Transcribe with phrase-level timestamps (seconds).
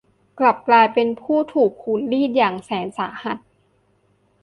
[0.39, 3.37] กลับกลายเป็นผู้ถูกขูดรีดอย่างแสนสาหัส